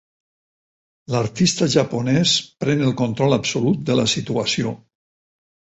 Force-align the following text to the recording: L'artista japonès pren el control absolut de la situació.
L'artista 1.15 1.67
japonès 1.75 2.33
pren 2.65 2.83
el 2.89 2.99
control 3.05 3.39
absolut 3.41 3.87
de 3.93 4.01
la 4.03 4.11
situació. 4.19 4.77